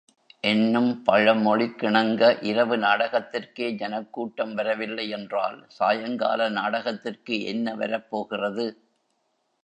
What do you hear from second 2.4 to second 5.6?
இரவு நாடகத்திற்கே ஜனக்கூட்டம் வரவில்லையென்றால்,